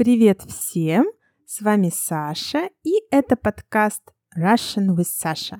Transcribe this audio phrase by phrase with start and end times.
[0.00, 1.04] Привет всем!
[1.44, 4.00] С вами Саша, и это подкаст
[4.34, 5.58] Russian with Sasha.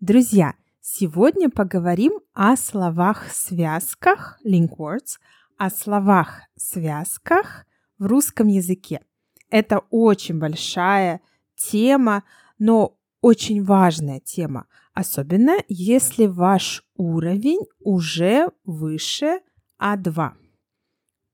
[0.00, 5.16] Друзья, сегодня поговорим о словах-связках, link words,
[5.56, 7.64] о словах-связках
[7.96, 9.00] в русском языке.
[9.48, 11.22] Это очень большая
[11.56, 12.24] тема,
[12.58, 19.40] но очень важная тема, особенно если ваш уровень уже выше
[19.80, 20.32] А2.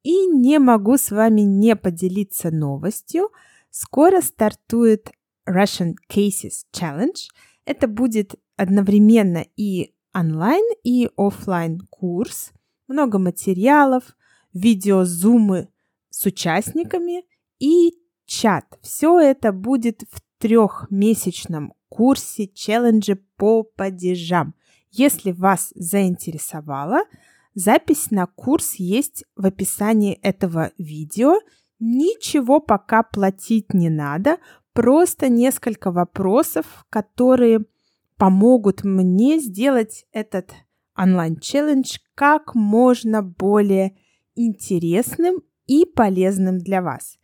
[0.06, 3.32] И не могу с вами не поделиться новостью.
[3.70, 5.10] Скоро стартует
[5.48, 7.16] Russian Cases Challenge.
[7.64, 12.52] Это будет одновременно и онлайн, и офлайн курс.
[12.86, 14.16] Много материалов,
[14.52, 15.70] видеозумы
[16.10, 17.24] с участниками
[17.58, 18.78] и чат.
[18.82, 24.54] Все это будет в трехмесячном курсе челленджа по падежам.
[24.92, 27.00] Если вас заинтересовало,
[27.56, 31.38] Запись на курс есть в описании этого видео.
[31.78, 34.36] Ничего пока платить не надо,
[34.74, 37.64] просто несколько вопросов, которые
[38.18, 40.52] помогут мне сделать этот
[40.98, 43.96] онлайн-челлендж как можно более
[44.34, 47.16] интересным и полезным для вас.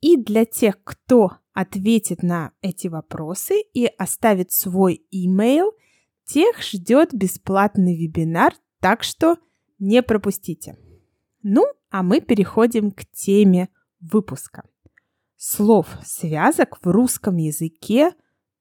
[0.00, 5.72] И для тех, кто ответит на эти вопросы и оставит свой email,
[6.24, 9.36] тех ждет бесплатный вебинар, так что
[9.78, 10.76] не пропустите.
[11.42, 13.68] Ну, а мы переходим к теме
[14.00, 14.64] выпуска.
[15.36, 18.12] Слов, связок в русском языке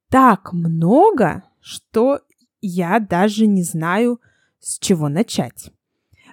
[0.09, 2.19] так много, что
[2.61, 4.19] я даже не знаю,
[4.59, 5.72] с чего начать.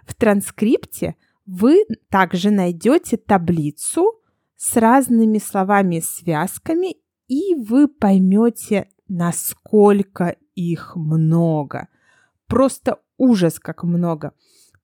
[0.05, 4.21] В транскрипте вы также найдете таблицу
[4.57, 11.89] с разными словами связками, и вы поймете, насколько их много.
[12.47, 14.33] Просто ужас, как много.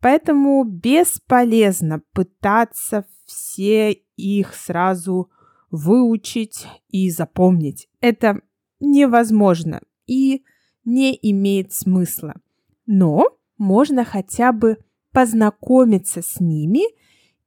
[0.06, 5.32] Поэтому бесполезно пытаться все их сразу
[5.72, 7.88] выучить и запомнить.
[8.00, 8.40] Это
[8.78, 10.44] невозможно и
[10.84, 12.36] не имеет смысла.
[12.86, 13.24] Но
[13.58, 14.78] можно хотя бы
[15.10, 16.84] познакомиться с ними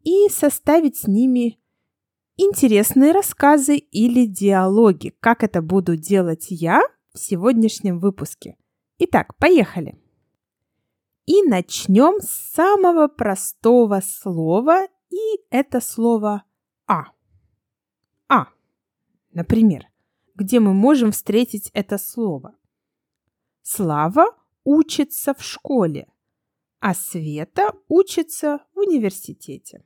[0.04, 1.62] и составить с ними
[2.36, 6.82] интересные рассказы или диалоги, как это буду делать я
[7.14, 8.58] в сегодняшнем выпуске.
[8.98, 9.98] Итак, поехали!
[11.30, 16.44] И начнем с самого простого слова, и это слово
[16.88, 17.04] «а».
[18.28, 18.48] «А»,
[19.32, 19.86] например,
[20.34, 22.56] где мы можем встретить это слово.
[23.62, 24.26] Слава
[24.64, 26.12] учится в школе,
[26.80, 29.86] а Света учится в университете.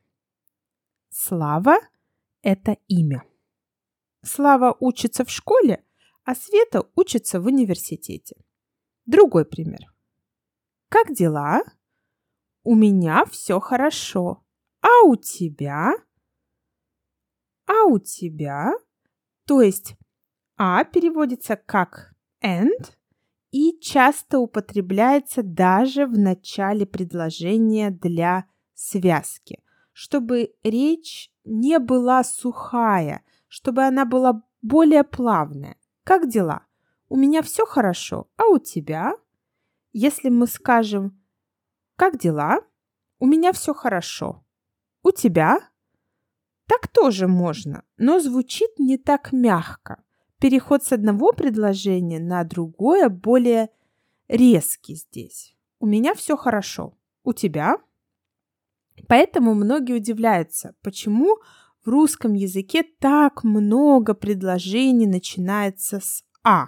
[1.09, 1.75] Слава–
[2.41, 3.21] это имя.
[4.21, 5.83] Слава учится в школе,
[6.23, 8.37] а Света учится в университете.
[9.05, 9.92] Другой пример.
[10.93, 11.63] Как дела?
[12.63, 14.43] У меня все хорошо.
[14.81, 15.91] А у тебя?
[17.65, 18.73] А у тебя?
[19.47, 19.95] То есть
[20.55, 22.13] а переводится как
[22.45, 22.93] and
[23.49, 33.81] и часто употребляется даже в начале предложения для связки, чтобы речь не была сухая, чтобы
[33.81, 35.75] она была более плавная.
[36.03, 36.67] Как дела?
[37.09, 39.15] У меня все хорошо, а у тебя?
[39.93, 41.23] Если мы скажем
[41.95, 42.59] «Как дела?»
[43.19, 44.43] «У меня все хорошо».
[45.03, 45.59] «У тебя?»
[46.67, 50.03] Так тоже можно, но звучит не так мягко.
[50.39, 53.69] Переход с одного предложения на другое более
[54.27, 55.55] резкий здесь.
[55.79, 56.97] У меня все хорошо.
[57.23, 57.77] У тебя?
[59.07, 61.37] Поэтому многие удивляются, почему
[61.83, 66.67] в русском языке так много предложений начинается с «а».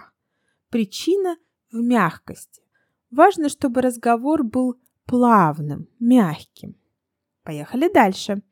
[0.70, 1.36] Причина
[1.72, 2.65] в мягкости.
[3.10, 6.76] Важно, чтобы разговор был плавным, мягким.
[7.42, 8.42] Поехали дальше.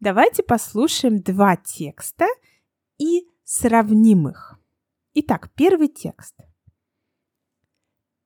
[0.00, 2.26] Давайте послушаем два текста
[2.98, 4.58] и сравним их.
[5.14, 6.36] Итак, первый текст.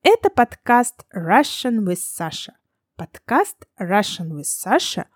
[0.02, 2.54] Это подкаст Russian with Sasha.
[2.96, 5.06] Подкаст Russian with Sasha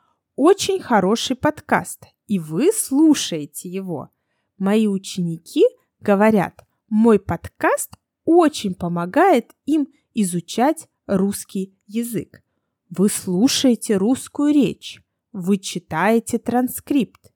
[0.43, 4.09] очень хороший подкаст, и вы слушаете его.
[4.57, 5.65] Мои ученики
[6.01, 9.89] говорят, мой подкаст очень помогает им
[10.23, 12.43] изучать русский язык.
[12.89, 15.03] Вы слушаете русскую речь,
[15.33, 17.33] вы читаете транскрипт,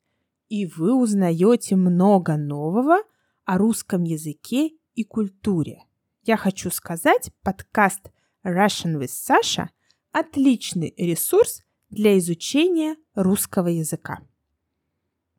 [0.49, 2.99] и вы узнаете много нового
[3.45, 5.85] о русском языке и культуре.
[6.23, 8.11] Я хочу сказать, подкаст
[8.45, 9.69] Russian with Sasha–
[10.13, 14.21] отличный ресурс для изучения русского языка.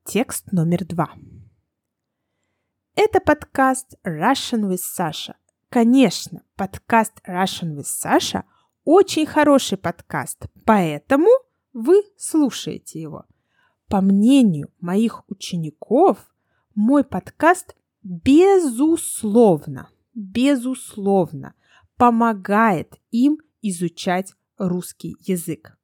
[0.04, 1.14] Текст номер два.
[2.94, 5.36] Это подкаст Russian with Sasha.
[5.76, 8.46] Конечно, подкаст Russian with Sasha
[8.86, 11.28] очень хороший подкаст, поэтому
[11.74, 13.26] вы слушаете его.
[13.90, 16.34] По мнению моих учеников,
[16.76, 21.56] мой подкаст безусловно, безусловно
[21.98, 25.78] помогает им изучать русский язык.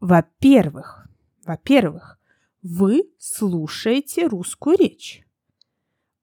[0.00, 1.08] Во-первых,
[1.46, 2.18] во-первых,
[2.60, 5.26] вы слушаете русскую речь.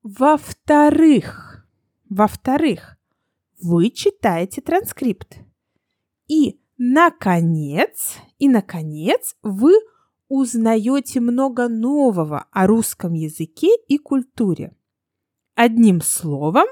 [0.04, 1.47] Во-вторых,
[2.10, 2.98] во-вторых,
[3.62, 5.38] вы читаете транскрипт.
[6.28, 9.74] И, наконец, и, наконец, вы
[10.28, 14.76] узнаете много нового о русском языке и культуре.
[15.56, 16.68] Одним словом,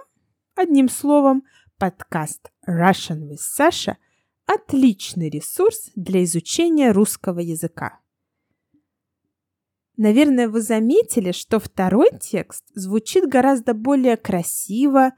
[0.56, 1.44] одним словом,
[1.78, 3.96] подкаст Russian with Sasha–
[4.46, 8.00] отличный ресурс для изучения русского языка.
[9.98, 15.14] Наверное, вы заметили, что второй текст звучит гораздо более красиво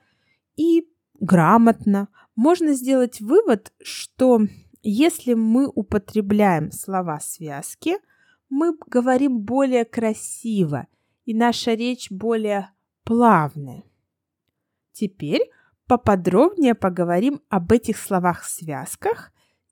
[0.58, 0.90] и
[1.20, 2.10] грамотно.
[2.36, 4.42] Можно сделать вывод, что
[4.84, 7.98] если мы употребляем слова связки,
[8.50, 10.88] мы говорим более красиво,
[11.26, 12.72] и наша речь более
[13.04, 13.84] плавная.
[14.92, 15.50] Теперь
[15.88, 19.32] поподробнее поговорим об этих словах-связках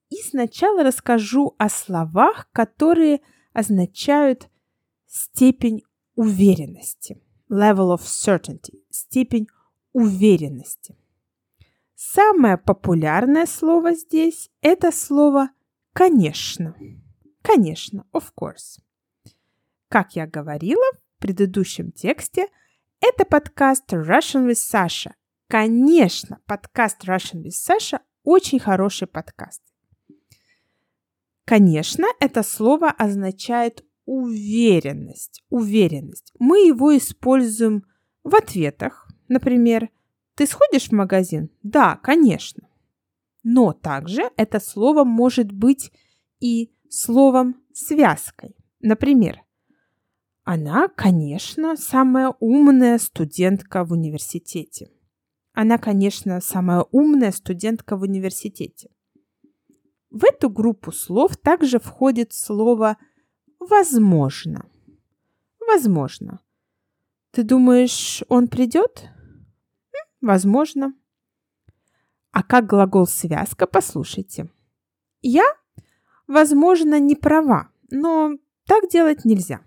[0.10, 3.22] и сначала расскажу о словах, которые
[3.54, 4.50] означают
[5.08, 5.84] степень
[6.16, 7.22] уверенности.
[7.50, 8.84] Level of certainty.
[8.90, 9.48] Степень
[9.96, 10.98] уверенности.
[11.96, 15.52] Самое популярное слово здесь– это слово
[15.94, 16.76] «конечно».
[17.42, 18.82] Конечно, of course.
[19.88, 22.50] Как я говорила в предыдущем тексте,
[23.00, 25.14] это подкаст Russian with Sasha.
[25.48, 29.62] Конечно, подкаст Russian with Sasha очень хороший подкаст.
[31.46, 35.42] Конечно, это слово означает уверенность.
[35.50, 36.34] Уверенность.
[36.38, 37.86] Мы его используем
[38.26, 39.05] в ответах.
[39.28, 39.90] Например,
[40.36, 41.50] ты сходишь в магазин?
[41.64, 42.68] Да, конечно.
[43.44, 45.92] Но также это слово может быть
[46.40, 48.56] и словом связкой.
[48.82, 49.42] Например,
[50.44, 54.92] она, конечно, самая умная студентка в университете.
[55.54, 58.90] Она, конечно, самая умная студентка в университете.
[60.12, 62.98] В эту группу слов также входит слово
[63.60, 64.70] «возможно».
[65.68, 66.42] Возможно.
[67.32, 69.10] Ты думаешь, он придет?
[70.26, 70.96] Возможно.
[72.32, 74.50] А как глагол связка, послушайте.
[75.22, 75.46] Я
[76.26, 78.32] возможно, не права, но
[78.66, 79.62] так делать нельзя.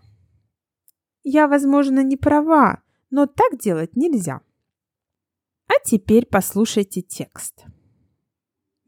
[1.22, 4.40] Я, возможно, не права, но так делать нельзя.
[5.69, 7.64] А теперь послушайте текст.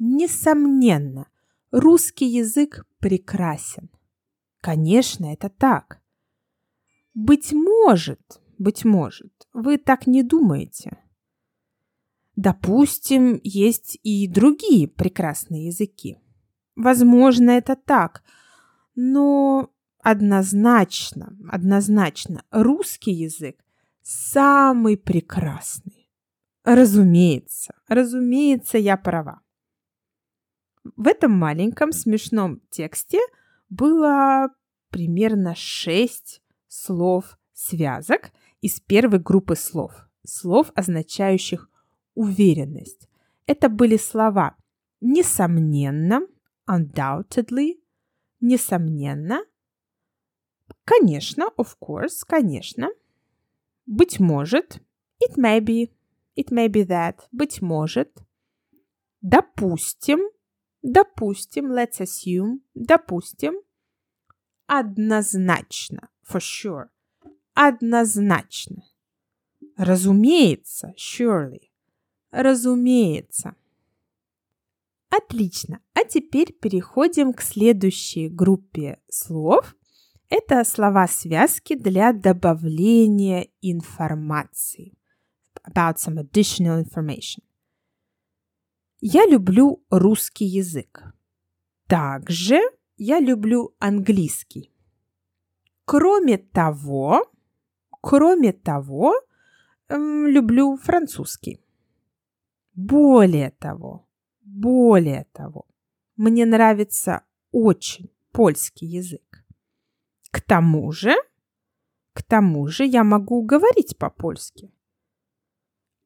[0.00, 1.28] Несомненно,
[1.70, 3.90] русский язык прекрасен.
[4.60, 6.02] Конечно, это так.
[7.14, 10.98] Быть может, быть может, вы так не думаете.
[12.36, 16.18] Допустим, есть и другие прекрасные языки.
[16.76, 18.22] Возможно, это так.
[18.94, 19.70] Но
[20.02, 23.62] однозначно, однозначно, русский язык
[24.02, 26.10] самый прекрасный.
[26.64, 29.40] Разумеется, разумеется, я права.
[30.96, 33.20] В этом маленьком смешном тексте
[33.68, 34.48] было
[34.90, 39.92] примерно шесть слов связок из первой группы слов.
[40.26, 41.69] Слов, означающих
[42.14, 43.08] уверенность.
[43.46, 44.56] Это были слова
[45.00, 46.26] «несомненно»,
[46.68, 47.80] undoubtedly,
[48.40, 49.44] несомненно.
[50.84, 52.90] Конечно, of course, конечно.
[53.86, 54.80] Быть может,
[55.20, 55.90] it may be,
[56.36, 58.10] it may be that, быть может.
[59.20, 60.20] Допустим,
[60.82, 63.54] допустим, let's assume, допустим.
[64.66, 66.88] Однозначно, for sure,
[67.54, 68.84] однозначно.
[69.76, 71.69] Разумеется, surely,
[72.30, 73.54] разумеется.
[75.10, 75.80] Отлично.
[75.94, 79.74] А теперь переходим к следующей группе слов.
[80.28, 84.94] Это слова-связки для добавления информации.
[85.68, 87.42] About some additional information.
[89.00, 91.02] Я люблю русский язык.
[91.86, 92.60] Также
[92.96, 94.70] я люблю английский.
[95.84, 97.24] Кроме того,
[98.00, 99.14] кроме того,
[99.88, 101.60] люблю французский.
[102.74, 104.08] Более того,
[104.40, 105.66] более того,
[106.16, 109.44] мне нравится очень польский язык.
[110.30, 111.14] К тому же,
[112.12, 114.72] к тому же я могу говорить по-польски.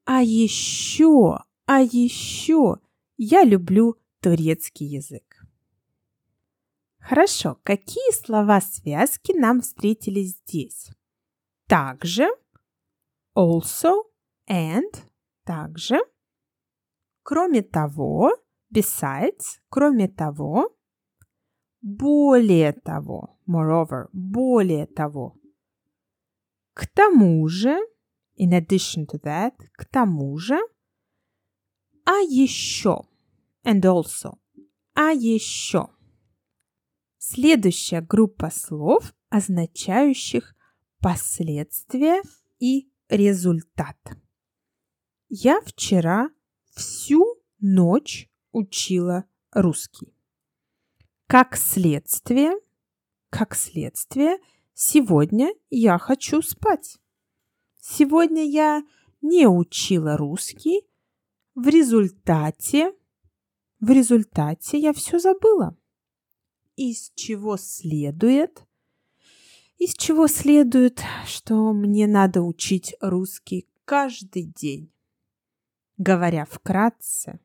[0.04, 2.78] А еще, а еще
[3.16, 5.46] я люблю турецкий язык.
[6.98, 10.90] Хорошо, какие слова-связки нам встретились здесь?
[11.66, 12.28] Также,
[13.36, 14.04] also,
[14.48, 14.94] and,
[15.44, 16.00] также–
[17.24, 18.32] Кроме того,
[18.70, 20.76] besides, кроме того,
[21.80, 25.34] более того, moreover, более того.
[26.74, 27.78] К тому же,
[28.36, 30.58] in addition to that, к тому же,
[32.04, 33.00] а еще,
[33.64, 34.38] and also,
[34.92, 35.88] а еще.
[37.16, 40.54] Следующая группа слов, означающих
[41.00, 42.20] последствия
[42.58, 43.96] и результат.
[45.30, 46.28] Я вчера
[46.74, 50.14] всю ночь учила русский.
[51.26, 52.52] Как следствие,
[53.30, 54.38] как следствие,
[54.74, 56.98] сегодня я хочу спать.
[57.80, 58.82] Сегодня я
[59.22, 60.82] не учила русский.
[61.54, 62.92] В результате,
[63.80, 65.76] в результате я все забыла.
[66.76, 68.66] Из чего следует,
[69.78, 74.93] из чего следует, что мне надо учить русский каждый день.
[75.96, 77.40] Говоря вкратце,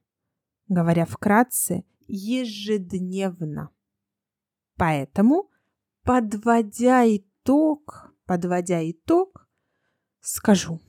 [0.68, 3.70] говоря вкратце, ежедневно.
[4.76, 5.52] Поэтому,
[6.04, 9.48] подводя итог, подводя итог,
[10.20, 10.82] скажу,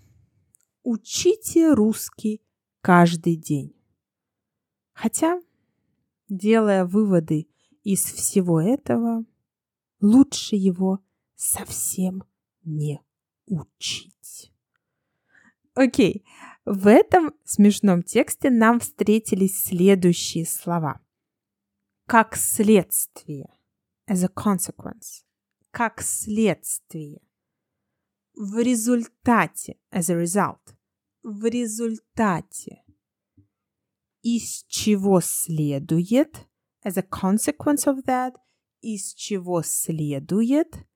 [0.83, 2.43] учите русский
[2.81, 3.77] каждый день.
[4.93, 5.41] Хотя,
[6.29, 7.49] делая выводы
[7.83, 9.25] из всего этого,
[10.01, 11.01] лучше его
[11.35, 12.25] совсем
[12.65, 13.01] не
[13.47, 14.53] учить.
[15.75, 16.25] Окей,
[16.73, 21.01] в этом смешном тексте нам встретились следующие слова.
[22.07, 23.53] Как следствие.
[24.09, 25.25] As a consequence.
[25.73, 27.23] Как следствие.
[28.35, 29.79] В результате.
[29.91, 30.61] As a result.
[31.25, 32.85] В результате.
[34.23, 36.47] Из чего следует.
[36.85, 38.37] As a consequence of that.
[38.81, 40.87] Из чего следует.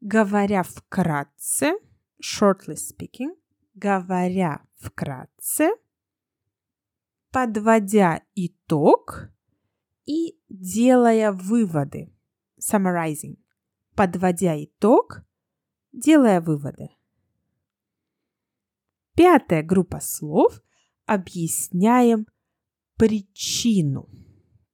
[0.00, 1.74] Говоря вкратце.
[2.22, 3.41] Shortly speaking
[3.74, 5.70] говоря вкратце,
[7.30, 9.30] подводя итог
[10.04, 12.12] и делая выводы.
[12.58, 13.38] Summarizing.
[13.94, 15.22] Подводя итог,
[15.92, 16.90] делая выводы.
[19.14, 20.62] Пятая группа слов
[21.06, 22.26] объясняем
[22.96, 24.08] причину.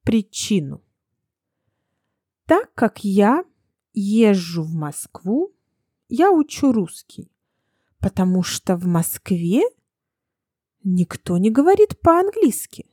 [0.03, 0.83] Причину.
[2.45, 3.43] Так как я
[3.93, 5.53] езжу в Москву,
[6.07, 7.31] я учу русский
[7.99, 9.61] потому что в Москве
[10.83, 12.85] никто не говорит по-английски.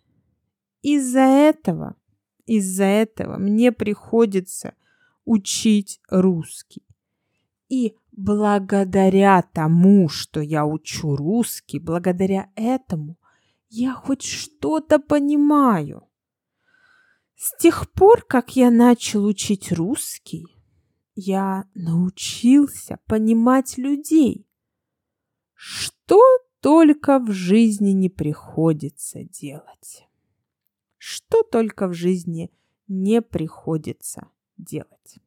[0.82, 1.96] Из-за этого,
[2.44, 4.74] из-за этого мне приходится
[5.24, 6.86] учить русский.
[7.68, 13.18] И благодаря тому, что я учу русский, благодаря этому
[13.68, 16.08] я хоть что-то понимаю.
[17.36, 20.46] С тех пор, как я начал учить русский,
[21.14, 24.45] я научился понимать людей.
[25.56, 26.22] Что
[26.60, 30.06] только в жизни не приходится делать.
[30.98, 32.52] Что только в жизни
[32.86, 35.18] не приходится делать.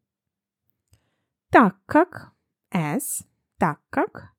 [1.50, 2.32] Так как,
[2.72, 3.26] as,
[3.58, 4.34] так как,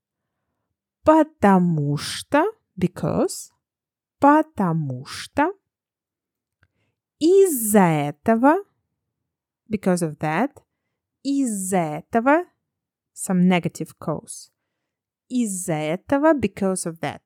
[1.03, 2.45] потому что,
[2.79, 3.51] because,
[4.21, 5.53] потому что,
[7.19, 8.65] из-за этого,
[9.69, 10.53] because of that,
[11.25, 12.45] из-за этого,
[13.13, 14.53] some negative cause,
[15.31, 17.23] из-за этого, because of that.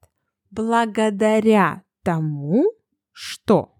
[0.50, 2.64] Благодаря тому,
[3.10, 3.74] что.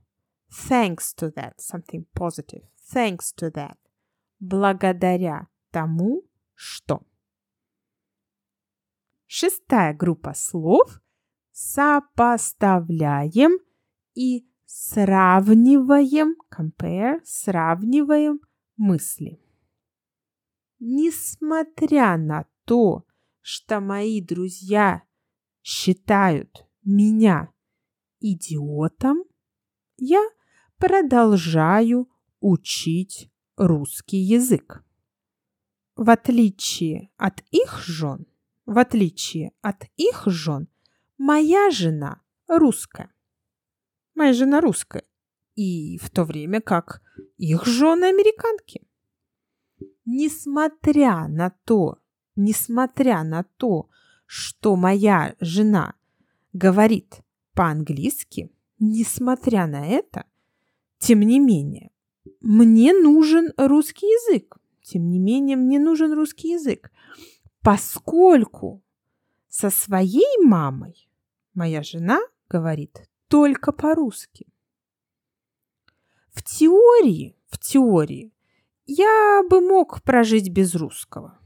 [0.51, 2.65] Thanks to that, something positive.
[2.93, 3.77] Thanks to that.
[4.41, 7.03] Благодаря тому, что.
[9.27, 11.01] Шестая группа слов
[11.53, 13.59] сопоставляем
[14.15, 18.41] и сравниваем, compare, сравниваем
[18.77, 19.41] мысли.
[20.79, 23.05] Несмотря на то,
[23.47, 25.03] что мои друзья
[25.63, 27.53] считают меня
[28.19, 29.25] идиотом,
[29.99, 30.27] я
[30.79, 32.09] продолжаю
[32.41, 34.83] учить русский язык.
[35.95, 38.27] В отличие от их жен,
[38.65, 40.69] в отличие от их жен,
[41.19, 43.13] моя жена русская.
[44.15, 45.05] Моя жена русская.
[45.55, 47.03] И в то время как
[47.37, 48.89] их жены американки.
[50.07, 51.99] Несмотря на то,
[52.37, 53.89] несмотря на то,
[54.27, 55.95] что моя жена
[56.53, 57.21] говорит
[57.55, 60.25] по-английски, несмотря на это,
[60.99, 61.91] тем не менее,
[62.41, 64.57] мне нужен русский язык.
[64.83, 66.91] Тем не менее, мне нужен русский язык,
[67.63, 68.83] поскольку
[69.49, 71.09] со своей мамой
[71.55, 74.47] моя жена говорит только по-русски.
[76.33, 78.35] В теории, в теории,
[78.85, 81.39] я бы мог прожить без русского–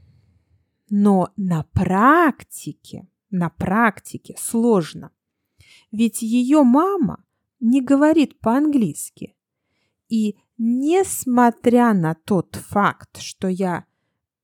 [0.91, 5.11] но на практике, на практике сложно.
[5.91, 7.25] Ведь ее мама
[7.61, 9.37] не говорит по-английски.
[10.09, 13.85] И несмотря на тот факт, что я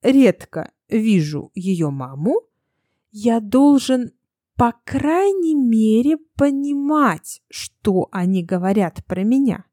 [0.03, 2.43] редко вижу ее маму,
[3.11, 4.13] я должен,
[4.57, 9.65] по крайней мере, понимать, что они говорят про меня.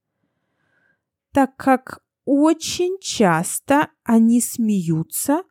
[1.31, 5.43] Так как очень часто они смеются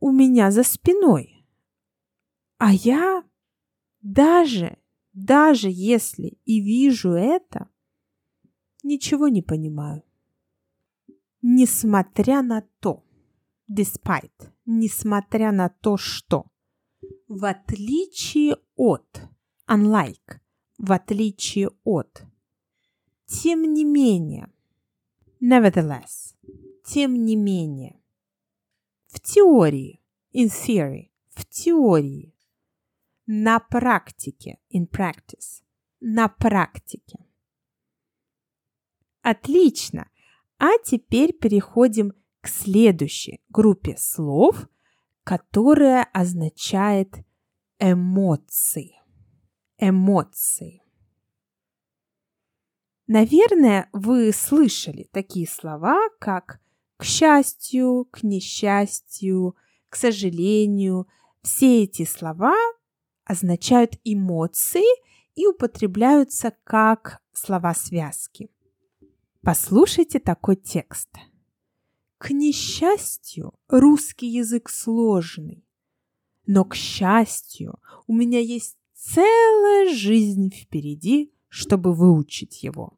[0.00, 1.46] у меня за спиной.
[2.58, 3.24] А я
[4.00, 4.78] даже,
[5.12, 7.68] даже если и вижу это,
[8.82, 10.02] ничего не понимаю.
[11.42, 13.04] Несмотря на то,
[13.70, 16.46] despite, несмотря на то, что,
[17.28, 19.22] в отличие от,
[19.68, 20.40] unlike,
[20.78, 22.24] в отличие от,
[23.26, 24.52] тем не менее,
[25.40, 26.34] nevertheless,
[26.84, 28.00] тем не менее,
[29.16, 30.02] в теории,
[30.34, 32.34] in theory, в теории,
[33.24, 35.62] на практике, in practice,
[36.00, 37.24] на практике.
[39.22, 40.10] Отлично!
[40.58, 44.68] А теперь переходим к следующей группе слов,
[45.24, 47.14] которая означает
[47.78, 49.00] эмоции.
[49.78, 50.82] Эмоции.
[53.06, 56.60] Наверное, вы слышали такие слова, как
[56.96, 59.56] к счастью, к несчастью,
[59.88, 61.06] к сожалению.
[61.42, 62.56] Все эти слова
[63.24, 64.86] означают эмоции
[65.34, 68.48] и употребляются как слова-связки.
[69.42, 71.10] Послушайте такой текст.
[72.18, 75.64] К несчастью, русский язык сложный.
[76.46, 82.95] Но, к счастью, у меня есть целая жизнь впереди, чтобы выучить его.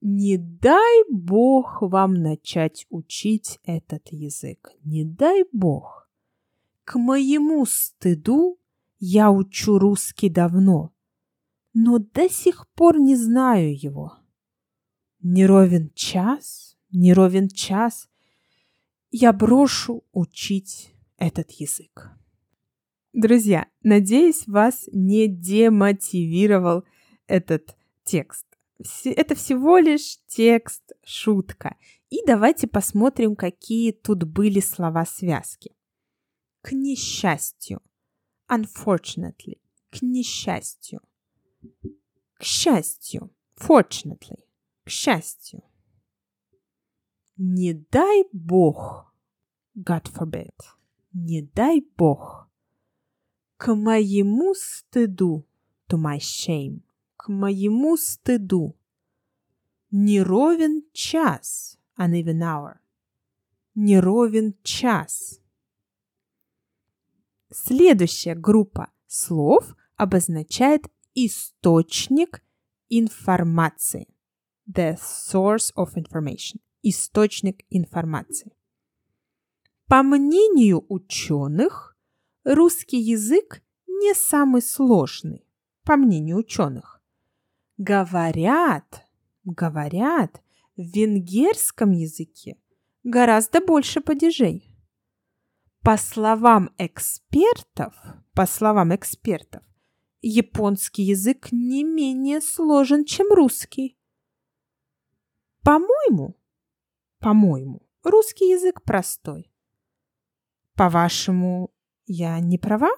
[0.00, 4.72] Не дай Бог вам начать учить этот язык.
[4.82, 6.08] Не дай Бог.
[6.84, 8.58] К моему стыду
[8.98, 10.92] я учу русский давно,
[11.74, 14.14] но до сих пор не знаю его.
[15.22, 18.08] Не ровен час, не ровен час,
[19.10, 22.10] я брошу учить этот язык.
[23.12, 26.84] Друзья, надеюсь, вас не демотивировал
[27.26, 28.46] этот текст.
[29.04, 31.76] Это всего лишь текст, шутка.
[32.08, 35.74] И давайте посмотрим, какие тут были слова-связки.
[36.62, 37.80] К несчастью.
[38.48, 39.60] Unfortunately.
[39.90, 41.00] К несчастью.
[42.34, 43.30] К счастью.
[43.56, 44.44] Fortunately.
[44.84, 45.62] К счастью.
[47.36, 49.14] Не дай Бог,
[49.74, 50.54] God forbid,
[51.14, 52.50] не дай Бог,
[53.56, 55.46] к моему стыду,
[55.88, 56.82] to my shame,
[57.20, 58.78] к моему стыду,
[59.90, 62.78] не ровен час, an even hour,
[63.74, 65.38] не ровен час.
[67.50, 72.42] Следующая группа слов обозначает источник
[72.88, 74.08] информации.
[74.66, 78.56] The source of information источник информации.
[79.88, 81.98] По мнению ученых,
[82.44, 85.46] русский язык не самый сложный,
[85.84, 86.99] по мнению ученых.
[87.82, 89.06] Говорят,
[89.42, 90.42] говорят,
[90.76, 92.60] в венгерском языке
[93.04, 94.76] гораздо больше падежей.
[95.80, 97.94] По словам экспертов,
[98.34, 99.64] по словам экспертов,
[100.20, 103.98] японский язык не менее сложен, чем русский.
[105.62, 106.38] По-моему,
[107.18, 109.50] по-моему, русский язык простой.
[110.74, 111.72] По-вашему,
[112.04, 112.90] я не права?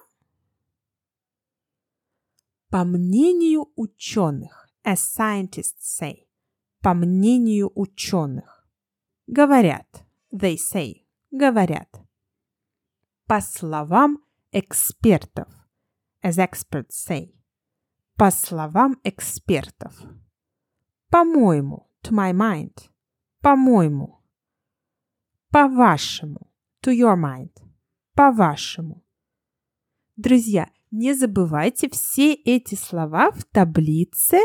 [2.67, 6.27] По мнению ученых, as scientists say,
[6.81, 8.67] по мнению ученых,
[9.27, 11.89] говорят, they say, говорят.
[13.25, 15.47] По словам экспертов,
[16.23, 17.33] as experts say,
[18.15, 20.01] по словам экспертов.
[21.09, 22.87] По-моему, to my mind–
[23.43, 24.23] по-моему.
[25.51, 26.49] По-вашему.
[26.81, 27.51] To your mind.
[28.13, 29.03] По-вашему.
[30.15, 34.37] Друзья, не забывайте все эти слова в таблице,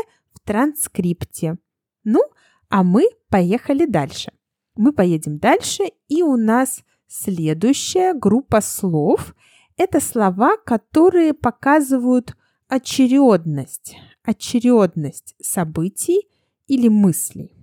[0.49, 1.59] транскрипте.
[2.03, 2.23] Ну,
[2.69, 4.31] а мы поехали дальше.
[4.75, 9.35] Мы поедем дальше, и у нас следующая группа слов–
[9.77, 12.35] это слова, которые показывают
[12.67, 16.27] очередность, очередность событий
[16.65, 17.55] или мыслей.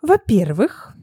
[0.00, 0.94] Во-первых,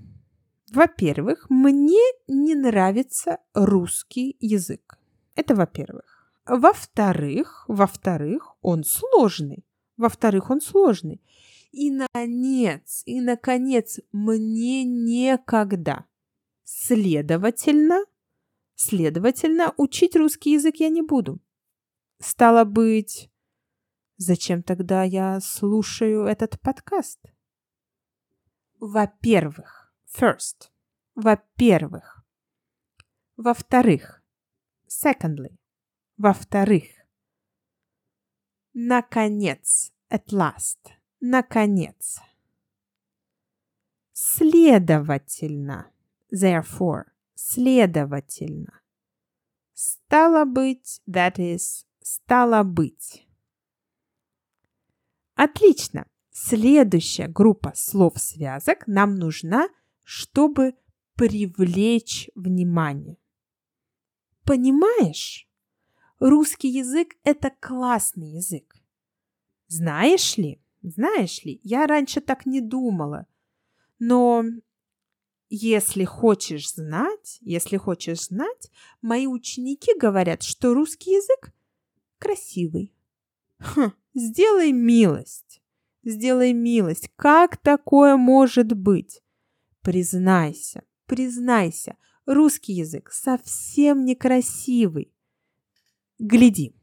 [0.71, 4.97] во-первых, мне не нравится русский язык.
[5.35, 6.18] Это во-первых.
[6.49, 9.63] Во-вторых, во-вторых, он сложный.
[9.97, 11.21] Во-вторых, он сложный.
[11.71, 16.05] И, наконец, и, наконец, мне некогда.
[16.63, 18.03] Следовательно,
[18.73, 21.39] следовательно, учить русский язык я не буду.
[22.19, 23.29] Стало быть,
[24.17, 27.19] зачем тогда я слушаю этот подкаст?
[28.79, 29.93] Во-первых.
[30.11, 30.71] First.
[31.13, 32.23] Во-первых.
[33.37, 34.23] Во-вторых.
[34.87, 35.58] Secondly.
[36.19, 36.83] Во-вторых.
[38.73, 39.93] Наконец.
[40.09, 40.91] At last.
[41.21, 42.19] Наконец.
[44.11, 45.89] Следовательно.
[46.29, 47.05] Therefore.
[47.35, 48.81] Следовательно.
[49.71, 53.25] Стало быть, that is, стало быть.
[55.35, 56.05] Отлично.
[56.31, 59.69] Следующая группа слов-связок нам нужна,
[60.03, 60.75] чтобы
[61.15, 63.15] привлечь внимание.
[64.43, 65.48] Понимаешь?
[66.19, 68.75] Русский язык– это классный язык.
[69.67, 73.25] Знаешь ли, знаешь ли, я раньше так не думала.
[73.99, 74.43] Но
[75.49, 78.69] если хочешь знать, если хочешь знать,
[79.01, 81.53] мои ученики говорят, что русский язык
[82.17, 82.93] красивый.
[83.59, 85.61] Хм, сделай милость,
[86.03, 87.09] сделай милость.
[87.15, 89.23] Как такое может быть?
[89.81, 95.13] Признайся, признайся, русский язык совсем некрасивый.
[96.19, 96.75] Гляди.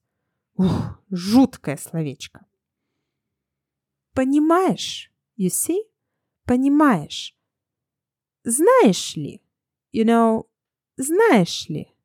[0.56, 2.46] Ух, жуткое словечко.
[4.14, 5.14] Понимаешь?
[5.38, 5.80] You see?
[6.46, 7.38] Понимаешь?
[8.44, 9.42] Знаешь ли?
[9.94, 10.50] You know,
[10.98, 11.96] знаешь ли?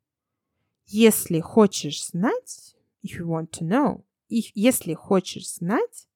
[0.86, 6.08] Если хочешь знать, if you want to know, if, если хочешь знать,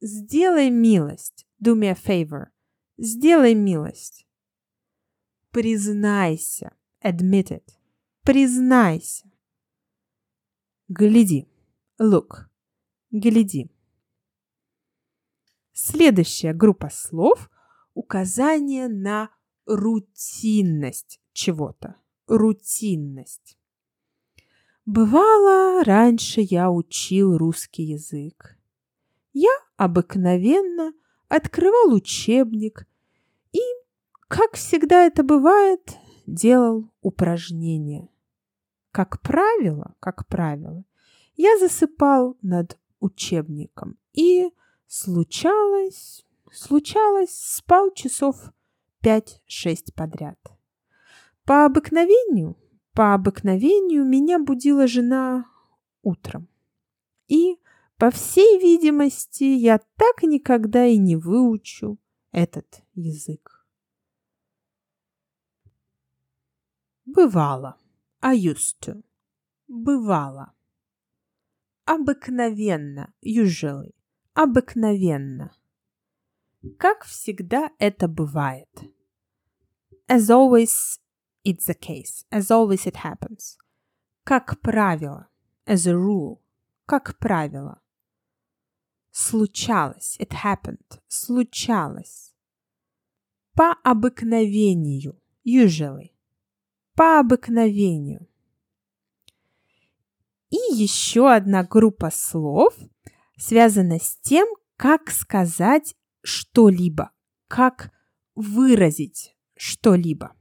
[0.00, 2.50] сделай милость, do me a favor,
[2.98, 4.26] сделай милость.
[5.52, 6.72] Признайся,
[7.04, 7.68] admit it,
[8.22, 9.30] признайся.
[10.88, 11.46] Гляди,
[12.00, 12.46] look,
[13.10, 13.70] гляди.
[15.72, 17.50] Следующая группа слов–
[17.94, 19.28] указание на
[19.66, 21.96] рутинность чего-то.
[22.26, 23.58] Рутинность.
[24.86, 28.58] Бывало, раньше я учил русский язык.
[29.34, 30.94] Я обыкновенно
[31.28, 32.86] открывал учебник
[33.52, 33.60] и,
[34.32, 38.08] как всегда это бывает, делал упражнения.
[38.90, 40.84] Как правило, как правило,
[41.36, 44.50] я засыпал над учебником и
[44.86, 48.36] случалось, случалось, спал часов
[49.04, 50.38] 5-6 подряд.
[51.44, 52.56] По обыкновению,
[52.94, 55.44] по обыкновению меня будила жена
[56.00, 56.48] утром.
[57.28, 57.58] И,
[57.98, 61.98] по всей видимости, я так никогда и не выучу
[62.30, 63.61] этот язык.
[67.04, 67.76] Бывало.
[68.20, 69.02] I used to.
[69.68, 70.52] Бывало.
[71.84, 73.12] Обыкновенно.
[73.22, 73.94] Usually.
[74.34, 75.56] Обыкновенно.
[76.78, 78.68] Как всегда это бывает.
[80.08, 81.00] As always
[81.44, 82.24] it's the case.
[82.30, 83.56] As always it happens.
[84.24, 85.28] Как правило.
[85.66, 86.40] As a rule.
[86.86, 87.80] Как правило.
[89.10, 90.16] Случалось.
[90.20, 91.00] It happened.
[91.08, 92.32] Случалось.
[93.54, 95.20] По обыкновению.
[95.44, 96.11] Usually.
[97.02, 98.28] По обыкновению.
[100.50, 102.76] И еще одна группа слов
[103.36, 107.10] связана с тем, как сказать что-либо,
[107.48, 107.90] как
[108.36, 110.32] выразить что-либо.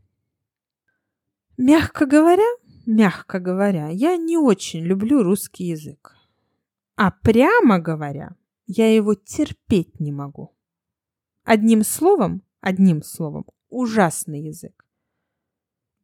[1.58, 2.45] Мягко говоря,
[2.86, 6.15] мягко говоря, я не очень люблю русский язык.
[6.95, 8.36] А прямо говоря,
[8.67, 10.56] я его терпеть не могу.
[11.43, 14.81] Одним словом, одним словом, ужасный язык.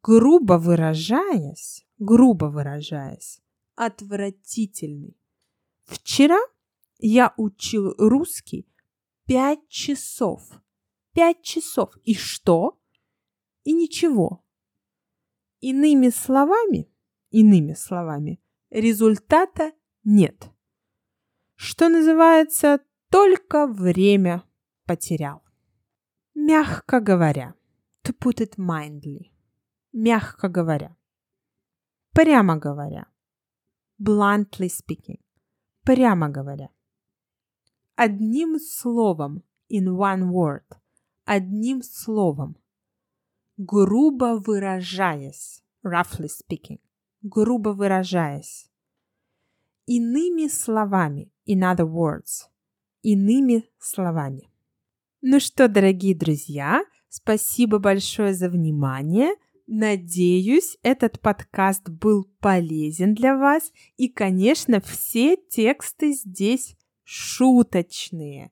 [0.07, 3.41] Грубо выражаясь, грубо выражаясь,
[3.75, 5.17] отвратительный.
[5.83, 6.39] Вчера
[6.97, 8.69] я учил русский
[9.25, 10.41] пять часов.
[11.13, 11.93] Пять часов.
[12.05, 12.79] И что?
[13.65, 14.45] И ничего.
[15.59, 16.89] Иными словами,
[17.29, 18.39] иными словами,
[18.69, 19.73] результата
[20.05, 20.49] нет.
[21.55, 24.45] Что называется, только время
[24.85, 25.43] потерял.
[26.33, 27.55] Мягко говоря,
[28.03, 29.33] to put it mildly,
[29.97, 30.95] мягко говоря,
[32.13, 33.07] прямо говоря,
[33.99, 35.19] bluntly speaking,
[35.83, 36.69] прямо говоря.
[37.95, 40.77] Одним словом, in one word,
[41.25, 42.55] одним словом–
[43.57, 46.79] грубо выражаясь, roughly speaking,
[47.23, 48.69] грубо выражаясь.
[49.87, 52.49] Иными словами, in other words,
[53.01, 54.47] иными словами.
[55.21, 59.33] Ну что, дорогие друзья, спасибо большое за внимание.
[59.67, 63.73] Надеюсь, этот подкаст был полезен для вас.
[63.97, 68.51] И, конечно, все тексты здесь шуточные.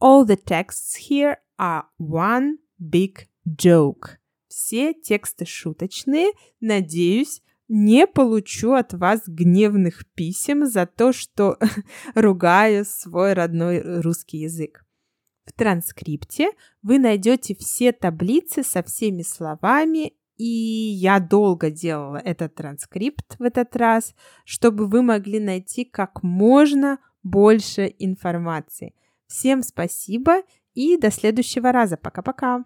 [0.00, 4.16] All the texts here are one big joke.
[4.48, 6.32] Все тексты шуточные.
[6.60, 11.56] Надеюсь, не получу от вас гневных писем за то, что
[12.16, 14.85] ругаю свой родной русский язык.
[15.46, 16.50] В транскрипте
[16.82, 23.74] вы найдете все таблицы со всеми словами, и я долго делала этот транскрипт в этот
[23.76, 28.94] раз, чтобы вы могли найти как можно больше информации.
[29.26, 30.42] Всем спасибо
[30.74, 31.96] и до следующего раза.
[31.96, 32.64] Пока-пока.